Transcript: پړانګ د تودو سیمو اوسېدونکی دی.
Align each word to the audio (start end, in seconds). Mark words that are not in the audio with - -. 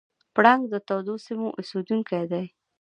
پړانګ 0.35 0.63
د 0.69 0.75
تودو 0.87 1.13
سیمو 1.25 1.47
اوسېدونکی 1.57 2.23
دی. 2.31 2.45